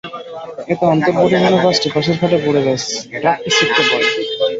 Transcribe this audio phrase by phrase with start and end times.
[0.71, 2.79] এতে অন্তর পরিবহনের বাসটি পাশের খাদে পড়ে যায়,
[3.13, 4.07] ট্রাকটি ছিটকে পড়ে।